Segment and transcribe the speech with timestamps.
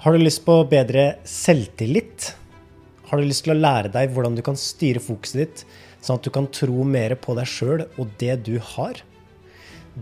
[0.00, 2.30] Har du lyst på bedre selvtillit?
[3.10, 5.64] Har du lyst til å lære deg hvordan du kan styre fokuset ditt,
[6.00, 9.02] sånn at du kan tro mer på deg sjøl og det du har?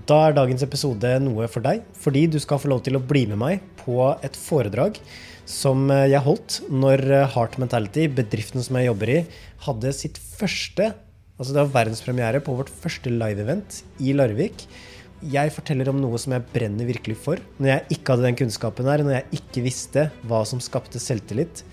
[0.06, 3.24] Da er dagens episode noe for deg, fordi du skal få lov til å bli
[3.32, 5.00] med meg på et foredrag
[5.50, 7.02] som jeg holdt når
[7.34, 9.20] Heart Mentality, bedriften som jeg jobber i,
[9.66, 10.92] hadde sitt første
[11.38, 14.64] Altså det var verdenspremiere på vårt første live-event i Larvik
[15.20, 17.40] jeg forteller om noe som jeg brenner virkelig for.
[17.58, 21.64] Når jeg ikke hadde den kunnskapen her, når jeg ikke visste hva som skapte selvtillit,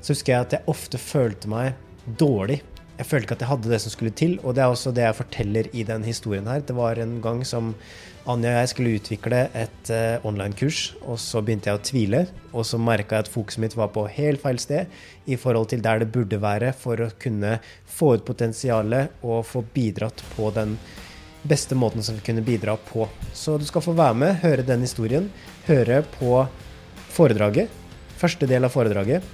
[0.00, 1.74] så husker jeg at jeg ofte følte meg
[2.20, 2.60] dårlig.
[2.94, 5.02] Jeg følte ikke at jeg hadde det som skulle til, og det er også det
[5.02, 6.62] jeg forteller i den historien her.
[6.62, 7.72] Det var en gang som
[8.24, 12.20] Anja og jeg skulle utvikle et uh, online-kurs, og så begynte jeg å tvile.
[12.54, 14.94] Og så merka jeg at fokuset mitt var på helt feil sted
[15.28, 19.64] i forhold til der det burde være for å kunne få ut potensialet og få
[19.74, 20.78] bidratt på den
[21.44, 23.06] beste måten som vi kunne bidra på.
[23.32, 25.28] Så du skal få være med, høre den historien,
[25.68, 26.46] høre på
[27.14, 27.72] foredraget.
[28.18, 29.24] Første del av foredraget.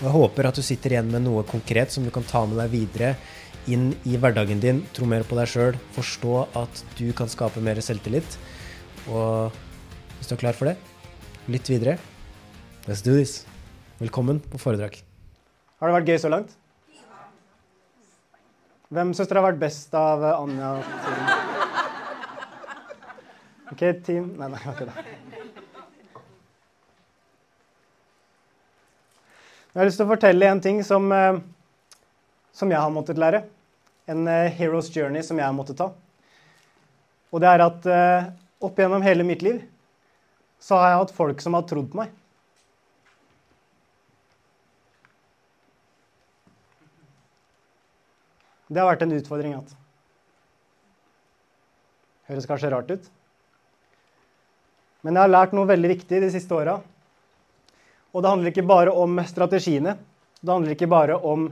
[0.00, 2.58] Og jeg håper at du sitter igjen med noe konkret som du kan ta med
[2.62, 3.14] deg videre
[3.70, 4.82] inn i hverdagen din.
[4.96, 5.78] Tro mer på deg sjøl.
[5.94, 8.38] Forstå at du kan skape mer selvtillit.
[9.06, 9.54] Og
[10.18, 10.78] hvis du er klar for det,
[11.52, 11.98] litt videre.
[12.88, 13.42] Let's do this.
[14.00, 14.98] Velkommen på foredrag.
[15.80, 16.56] Har det vært gøy så langt?
[18.94, 20.74] Hvem syns dere har vært best av Anja?
[23.72, 25.04] OK, team Nei, nei, ikke det.
[29.74, 31.40] Jeg har lyst til å fortelle en ting som, eh,
[32.54, 33.40] som jeg har måttet lære.
[34.06, 35.88] En uh, hero's journey som jeg har måttet ta.
[37.32, 38.28] Og det er at uh,
[38.62, 39.62] opp gjennom hele mitt liv
[40.62, 42.12] så har jeg hatt folk som har trodd på meg.
[48.68, 49.58] Det har vært en utfordring.
[49.58, 49.74] At.
[52.30, 53.10] Høres kanskje rart ut.
[55.04, 56.78] Men jeg har lært noe veldig viktig de siste åra.
[58.14, 59.98] Og det handler ikke bare om strategiene.
[60.40, 61.50] Det handler ikke bare om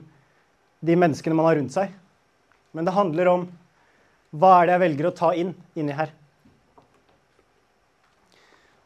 [0.82, 1.92] de menneskene man har rundt seg.
[2.72, 3.46] Men det handler om
[4.32, 6.14] hva er det jeg velger å ta inn inni her.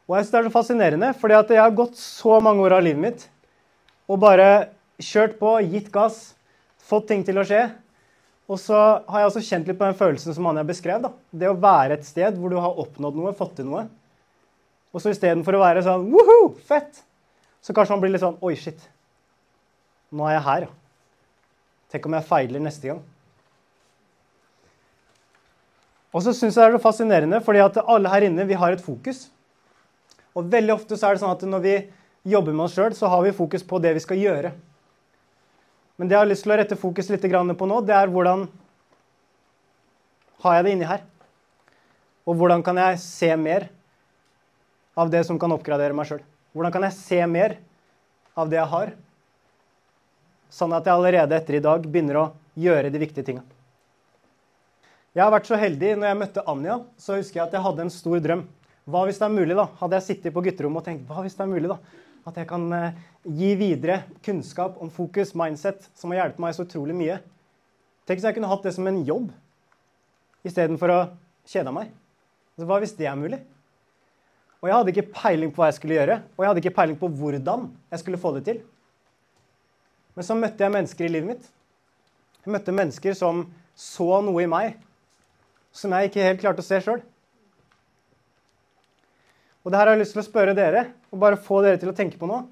[0.06, 2.76] Og jeg synes Det er så fascinerende, fordi at jeg har gått så mange år
[2.78, 3.26] av livet mitt
[4.06, 4.71] og bare
[5.03, 6.37] kjørt på, gitt gass,
[6.78, 7.65] fått ting til å skje.
[8.47, 11.03] Og så har jeg også kjent litt på den følelsen som Anja beskrev.
[11.03, 11.10] da.
[11.31, 13.88] Det å være et sted hvor du har oppnådd noe, fått til noe.
[14.96, 17.02] Og så istedenfor å være sånn Woohoo, fett!
[17.60, 18.80] Så kanskje man blir litt sånn Oi, shit.
[20.16, 20.72] Nå er jeg her, ja.
[21.92, 23.02] Tenk om jeg feiler neste gang.
[26.16, 28.72] Og så syns jeg det er så fascinerende, fordi at alle her inne vi har
[28.72, 29.26] et fokus.
[30.36, 31.74] Og veldig ofte så er det sånn at når vi
[32.32, 34.54] jobber med oss sjøl, så har vi fokus på det vi skal gjøre.
[35.96, 38.46] Men det jeg har lyst til å rette fokus litt på nå, det er hvordan
[40.44, 41.04] har jeg det inni her?
[42.26, 43.68] Og hvordan kan jeg se mer
[44.96, 46.22] av det som kan oppgradere meg sjøl?
[46.56, 47.58] Hvordan kan jeg se mer
[48.36, 48.94] av det jeg har,
[50.56, 52.26] sånn at jeg allerede etter i dag begynner å
[52.56, 53.44] gjøre de viktige tinga?
[55.16, 57.84] Jeg har vært så heldig når jeg møtte Anja, så husker jeg at jeg hadde
[57.86, 58.42] en stor drøm.
[58.86, 59.64] Hva hvis det er mulig, da?
[59.80, 61.78] Hadde jeg sittet på gutterommet og tenkt hva hvis det er mulig, da?
[62.26, 62.98] At jeg kan eh,
[63.38, 63.96] gi videre
[64.26, 67.16] kunnskap om fokus, mindset, som har hjulpet meg så utrolig mye.
[68.06, 69.32] Tenk hvis jeg kunne hatt det som en jobb
[70.46, 71.00] istedenfor å
[71.48, 71.90] kjede meg.
[72.54, 73.40] Altså, hva hvis det er mulig?
[74.66, 76.97] Og jeg hadde ikke peiling på hva jeg skulle gjøre, og jeg hadde ikke peiling
[76.99, 78.56] på hvordan jeg skulle få det til.
[80.19, 81.44] Men så møtte jeg mennesker i livet mitt.
[82.43, 83.44] Jeg møtte mennesker som
[83.78, 84.75] så noe i meg
[85.76, 86.99] som jeg ikke helt klarte å se sjøl.
[89.62, 90.82] Og det her har jeg lyst til å spørre dere,
[91.15, 92.49] og bare få dere til å tenke på noe.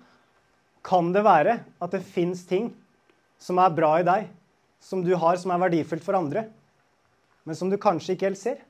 [0.87, 2.69] Kan det være at det fins ting
[3.43, 4.29] som er bra i deg,
[4.79, 6.47] som du har, som er verdifullt for andre,
[7.43, 8.63] men som du kanskje ikke helt ser?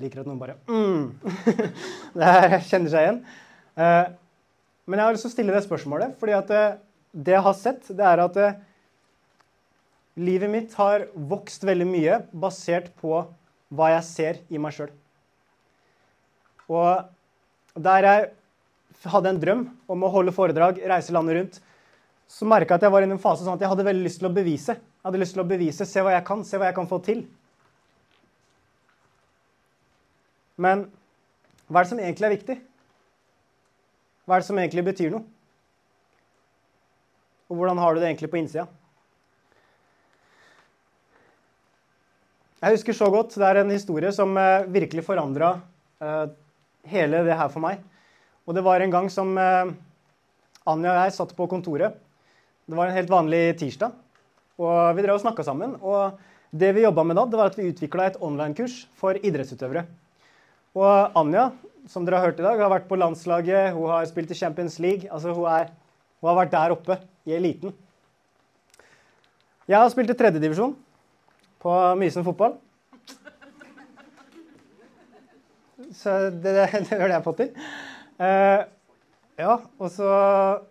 [0.00, 1.02] Liker at noen bare mm.
[2.16, 3.22] Det her kjenner seg igjen.
[3.76, 4.06] Eh,
[4.88, 6.76] men jeg har lyst til å stille det spørsmålet, fordi at eh,
[7.12, 8.60] det jeg har sett, det er at eh,
[10.20, 13.24] livet mitt har vokst veldig mye basert på
[13.72, 14.92] hva jeg ser i meg sjøl.
[16.72, 21.60] Og der jeg hadde en drøm om å holde foredrag, reise landet rundt,
[22.32, 24.20] så merka jeg at jeg var i en fase sånn at jeg hadde veldig lyst
[24.22, 24.76] til å bevise.
[24.76, 27.00] Jeg hadde lyst til å bevise, Se hva jeg kan, se hva jeg kan få
[27.04, 27.24] til.
[30.60, 30.86] Men
[31.68, 32.56] hva er det som egentlig er viktig?
[34.26, 35.24] Hva er det som egentlig betyr noe?
[37.50, 38.66] Og hvordan har du det egentlig på innsida?
[42.62, 43.34] Jeg husker så godt.
[43.34, 45.56] Det er en historie som uh, virkelig forandra
[45.98, 46.28] eh,
[46.92, 47.80] hele det her for meg.
[48.46, 49.72] Og det var en gang som uh,
[50.70, 51.96] Anja og jeg satt på kontoret.
[52.70, 53.96] Det var en helt vanlig tirsdag.
[54.62, 55.74] Og vi drev og snakka sammen.
[55.82, 56.14] Og
[56.54, 59.82] det vi jobba med da, det var at vi utvikla et online-kurs for idrettsutøvere.
[60.72, 61.50] Og Anja,
[61.90, 64.78] som dere har hørt i dag, har vært på landslaget, hun har spilt i Champions
[64.80, 65.08] League.
[65.12, 65.72] Altså, hun, er,
[66.20, 66.96] hun har vært der oppe
[67.28, 67.74] i eliten.
[69.68, 70.72] Jeg har spilt i tredjedivisjon
[71.62, 72.56] på Mysen fotball.
[75.92, 77.66] Så det, det, det var det jeg fått til.
[78.22, 78.62] Uh,
[79.42, 80.08] ja, og så,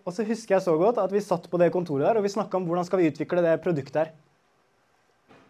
[0.02, 2.32] og så, husker jeg så godt at vi satt på det kontoret der og vi
[2.32, 4.10] snakka om hvordan skal vi utvikle det produktet her.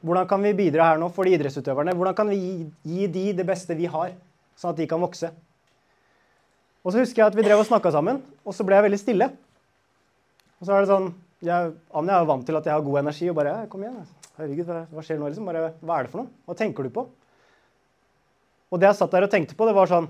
[0.03, 1.95] Hvordan kan vi bidra her nå for de idrettsutøverne?
[1.95, 4.15] Hvordan kan vi gi, gi de det beste vi har,
[4.59, 5.31] sånn at de kan vokse?
[6.83, 9.01] Og så husker jeg at vi drev og snakka sammen, og så ble jeg veldig
[9.01, 9.29] stille.
[10.59, 11.13] Og så er det sånn
[11.43, 14.03] jeg, Anja er jo vant til at jeg har god energi og bare Kom igjen.
[14.37, 15.49] Herregud, hva, skjer nå, liksom?
[15.49, 16.31] Bare, hva er det for noe?
[16.47, 17.05] Hva tenker du på?
[18.73, 20.07] Og det jeg satt der og tenkte på, det var sånn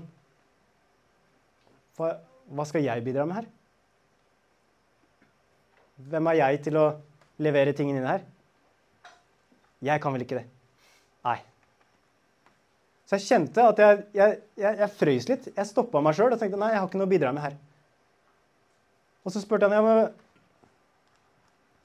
[1.97, 2.13] Hva,
[2.53, 3.49] hva skal jeg bidra med her?
[6.09, 6.85] Hvem er jeg til å
[7.43, 8.23] levere tingene inn her?
[9.83, 10.45] Jeg kan vel ikke det?
[11.27, 11.39] Nei.
[13.13, 15.43] Så jeg kjente at jeg, jeg, jeg, jeg frøys litt.
[15.53, 17.57] Jeg stoppa meg sjøl og tenkte nei, jeg har ikke noe å bidra med her.
[19.21, 19.99] Og så spurte han ja, men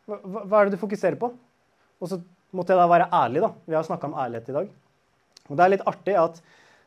[0.08, 1.28] hva, hva, er det du fokuserer på?
[2.00, 2.16] Og så
[2.56, 3.42] måtte jeg da være ærlig.
[3.44, 3.52] da.
[3.68, 4.72] Vi har snakka om ærlighet i dag.
[5.50, 6.40] Og det er litt artig at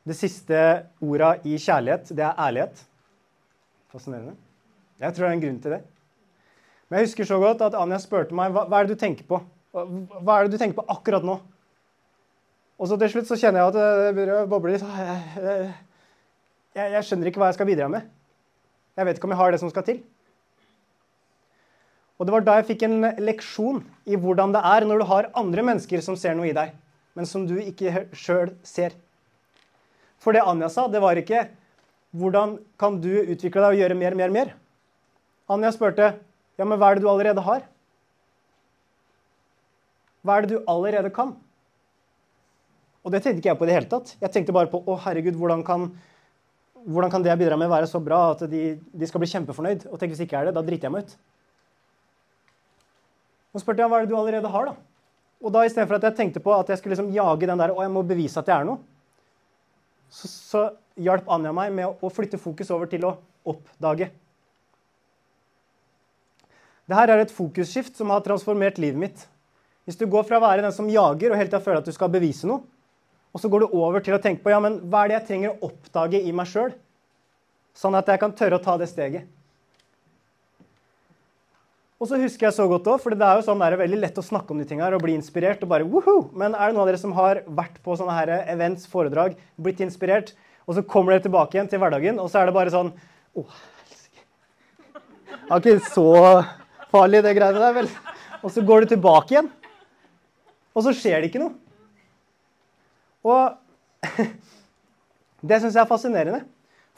[0.10, 0.66] det siste
[1.06, 2.82] orda i kjærlighet, det er ærlighet.
[3.94, 4.34] Fascinerende.
[5.06, 5.84] Jeg tror det er en grunn til det.
[6.90, 9.30] Men jeg husker så godt at Anja spurte meg hva, hva er det du tenker
[9.30, 11.38] på hva er det du tenker på akkurat nå?
[12.82, 14.82] Og så til slutt så kjenner jeg at det begynner å boble litt.
[14.82, 15.68] Jeg,
[16.74, 18.08] jeg, jeg skjønner ikke hva jeg skal bidra med.
[18.98, 20.00] Jeg vet ikke om jeg har det som skal til.
[22.18, 25.30] Og det var da jeg fikk en leksjon i hvordan det er når du har
[25.38, 26.74] andre mennesker som ser noe i deg,
[27.18, 28.98] men som du ikke sjøl ser.
[30.22, 31.50] For det Anja sa, det var ikke
[32.12, 34.54] 'Hvordan kan du utvikle deg og gjøre mer, mer, mer?'
[35.50, 36.20] Anja spurte
[36.58, 37.64] 'Ja, men hva er det du allerede har?'
[40.22, 41.38] Hva er det du allerede kan?
[43.02, 44.14] Og det tenkte ikke jeg på i det hele tatt.
[44.22, 45.88] Jeg tenkte bare på å herregud, hvordan kan,
[46.86, 49.88] hvordan kan det jeg bidrar med, være så bra at de, de skal bli kjempefornøyd?
[49.90, 51.18] Og tenk hvis ikke er det, da driter jeg meg ut.
[53.52, 54.78] Og spurte jeg hva er det du allerede har, da?
[55.42, 57.82] Og da istedenfor at jeg tenkte på at jeg skulle liksom jage den der og
[57.82, 58.78] jeg må bevise at jeg er noe,
[60.12, 60.64] så, så
[61.02, 63.16] hjalp Anja meg med å, å flytte fokus over til å
[63.48, 64.12] oppdage.
[66.92, 69.26] Dette er et fokusskift som har transformert livet mitt.
[69.88, 71.96] Hvis du går fra å være den som jager og hele tida føler at du
[71.96, 72.62] skal bevise noe,
[73.32, 75.28] og så går du over til å tenke på ja, men hva er det jeg
[75.30, 76.74] trenger å oppdage i meg sjøl,
[77.78, 79.30] sånn at jeg kan tørre å ta det steget.
[82.02, 84.00] Og så husker jeg så godt også, for det er jo sånn, det er veldig
[84.02, 85.62] lett å snakke om de tingene og bli inspirert.
[85.62, 86.32] og bare, woohoo!
[86.34, 89.84] Men er det noen av dere som har vært på sånne her events, foredrag, blitt
[89.86, 90.34] inspirert,
[90.66, 92.90] og så kommer dere tilbake igjen til hverdagen, og så er det bare sånn
[93.38, 93.46] Å,
[93.86, 94.26] helsike.
[95.30, 96.08] Det var ikke så
[96.92, 97.92] farlig, det greiene der, vel?
[98.42, 99.52] Og så går du tilbake igjen.
[100.74, 101.54] Og så skjer det ikke noe.
[103.28, 103.58] Og
[105.48, 106.42] det syns jeg er fascinerende.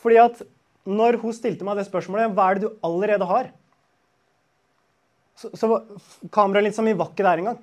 [0.04, 0.42] Fordi at
[0.84, 3.52] når hun stilte meg det spørsmålet hva er det du allerede har,
[5.40, 5.68] så, så
[6.62, 7.62] litt mi var ikke der engang.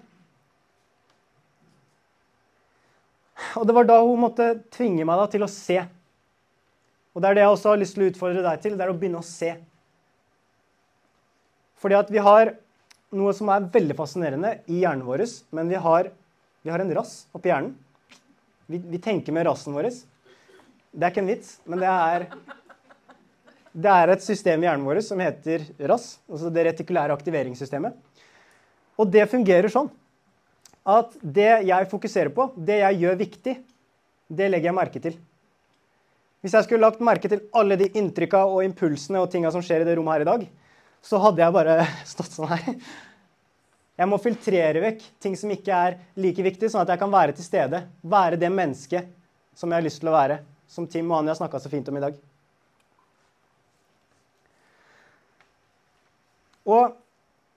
[3.57, 5.79] Og det var da hun måtte tvinge meg da til å se.
[7.15, 8.77] Og det er det jeg også har lyst til å utfordre deg til.
[8.77, 9.55] Det er å begynne å se.
[11.81, 12.53] Fordi at vi har
[13.17, 15.25] noe som er veldig fascinerende i hjernen vår,
[15.57, 16.11] men vi har,
[16.63, 17.73] vi har en rass oppi hjernen.
[18.71, 19.89] Vi, vi, tenker med rassen vår.
[19.91, 22.27] Det er ikke en vits, men det er,
[23.75, 27.97] det er et system i hjernen vår som heter RAS, altså det retikulære aktiveringssystemet.
[29.01, 29.91] Og det fungerer sånn
[30.91, 33.57] at det jeg fokuserer på, det jeg gjør viktig,
[34.31, 35.19] det legger jeg merke til.
[36.41, 39.83] Hvis jeg skulle lagt merke til alle de inntrykka og impulsene og tinga som skjer
[39.83, 40.47] i det rommet her i dag,
[41.03, 41.81] så hadde jeg bare
[42.13, 42.79] stått sånn her.
[44.01, 47.35] Jeg må filtrere vekk ting som ikke er like viktig, sånn at jeg kan være
[47.37, 47.83] til stede.
[48.01, 49.11] Være det mennesket
[49.53, 50.39] som jeg har lyst til å være.
[50.71, 52.17] Som Tim og Anja snakka så fint om i dag.
[56.71, 56.97] Og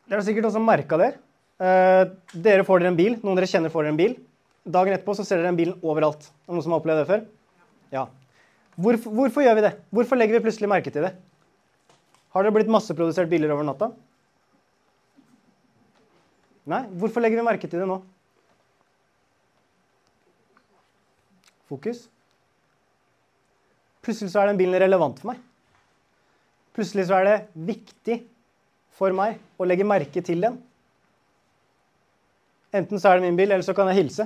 [0.09, 1.13] dere har sikkert også merka det.
[1.63, 3.17] Eh, dere får dere en bil.
[3.23, 4.19] Noen dere kjenner får dere en bil.
[4.67, 6.27] Dagen etterpå så ser dere den bilen overalt.
[6.27, 7.27] Er det noen som har opplevd det før?
[7.93, 8.07] Ja.
[8.75, 9.77] Hvorfor, hvorfor gjør vi det?
[9.95, 11.13] Hvorfor legger vi plutselig merke til det?
[12.35, 13.93] Har det blitt masseprodusert biler over natta?
[16.69, 16.83] Nei.
[16.99, 17.99] Hvorfor legger vi merke til det nå?
[21.67, 22.05] Fokus.
[24.03, 25.41] Plutselig så er den bilen relevant for meg.
[26.75, 28.19] Plutselig så er det viktig
[28.93, 30.57] for meg å legge merke til den.
[32.73, 34.25] Enten så er det min bil, eller så kan jeg hilse.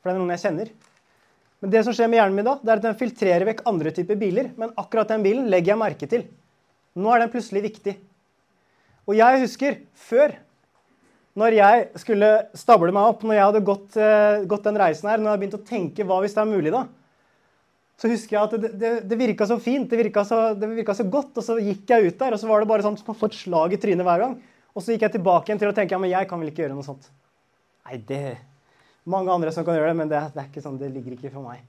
[0.00, 0.72] For det er noen jeg kjenner.
[1.60, 3.92] Men det som skjer med hjernen min da, det er at den filtrerer vekk andre
[3.96, 4.50] typer biler.
[4.60, 6.26] Men akkurat den bilen legger jeg merke til.
[6.96, 7.94] Nå er den plutselig viktig.
[9.04, 10.34] Og jeg husker før,
[11.38, 15.18] når jeg skulle stable meg opp, når jeg hadde gått, uh, gått den reisen her,
[15.18, 16.84] når jeg hadde begynt å tenke hva hvis det er mulig, da,
[18.00, 20.96] så husker jeg at det, det, det virka så fint, det virka så, det virka
[20.98, 21.36] så godt.
[21.38, 23.30] Og så gikk jeg ut der, og så var det bare sånn som å få
[23.30, 24.34] et slag i trynet hver gang.
[24.74, 26.64] Og så gikk jeg tilbake igjen til å tenke ja, men jeg kan vel ikke
[26.64, 27.06] gjøre noe sånt.
[27.86, 28.24] Nei, det
[29.04, 31.28] Mange andre som kan gjøre det, men det, det er ikke sånn, det ligger ikke
[31.28, 31.60] for meg.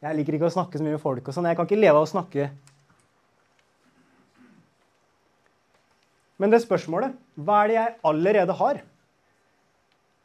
[0.00, 1.48] Jeg liker ikke å snakke så mye med folk og sånn.
[1.50, 2.46] Jeg kan ikke leve av å snakke.
[6.38, 8.80] Men det spørsmålet Hva er det jeg allerede har?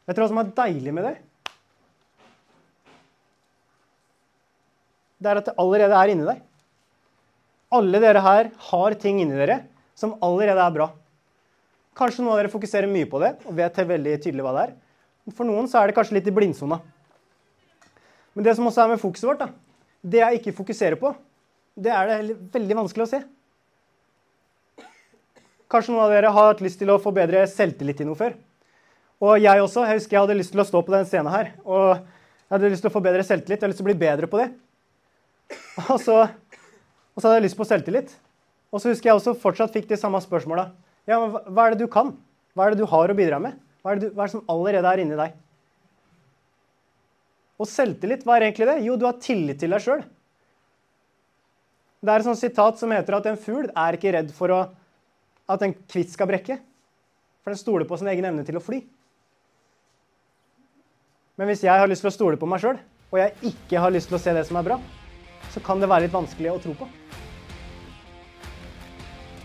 [0.03, 1.13] Vet dere hva som er deilig med det?
[5.23, 6.41] Det er at det allerede er inni deg.
[7.73, 9.61] Alle dere her har ting inni dere
[9.97, 10.89] som allerede er bra.
[11.97, 14.73] Kanskje noen av dere fokuserer mye på det og vet veldig tydelig hva det er.
[15.31, 16.81] For noen så er det kanskje litt i blindsona.
[18.33, 19.47] Men det som også er med fokuset vårt, da,
[20.03, 21.13] det jeg ikke fokuserer på,
[21.79, 23.21] det er det veldig vanskelig å se.
[25.73, 28.35] Kanskje noen av dere har hatt lyst til å få bedre selvtillit i noe før.
[29.23, 29.85] Og jeg også.
[29.87, 31.49] Jeg husker jeg hadde lyst til å stå på den scenen her.
[31.65, 33.57] Og jeg hadde lyst til å få bedre selvtillit.
[33.57, 34.51] Jeg hadde lyst til å bli bedre på det.
[35.93, 36.19] Og så,
[37.13, 38.13] og så hadde jeg lyst på selvtillit.
[38.73, 40.67] Og så husker jeg også fortsatt fikk de samme spørsmåla.
[41.09, 42.13] Ja, hva er det du kan?
[42.57, 43.57] Hva er det du har å bidra med?
[43.83, 45.35] Hva er det, du, hva er det som allerede er inni deg?
[47.61, 48.77] Og selvtillit, hva er egentlig det?
[48.85, 50.01] Jo, du har tillit til deg sjøl.
[52.03, 54.61] Det er et sånt sitat som heter at en fugl er ikke redd for å,
[55.49, 56.59] at en kvitt skal brekke.
[57.43, 58.79] For den stoler på sin egen evne til å fly.
[61.39, 62.77] Men hvis jeg har lyst til å stole på meg sjøl,
[63.11, 64.77] og jeg ikke har lyst til å se det som er bra,
[65.53, 66.87] så kan det være litt vanskelig å tro på.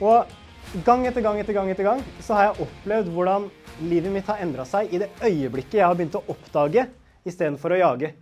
[0.05, 3.49] Og gang etter gang etter gang etter gang så har jeg opplevd hvordan
[3.89, 6.87] livet mitt har endra seg i det øyeblikket jeg har begynt å oppdage
[7.27, 8.13] istedenfor å jage.